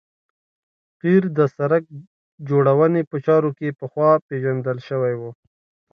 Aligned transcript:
قیر 1.01 1.23
د 1.37 1.39
سرک 1.55 1.83
جوړونې 2.47 3.01
په 3.11 3.17
چارو 3.25 3.49
کې 3.57 3.77
پخوا 3.79 4.11
پیژندل 4.27 4.77
شوی 4.87 5.13
و 5.17 5.21